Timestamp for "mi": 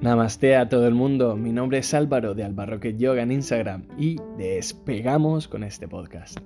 1.36-1.52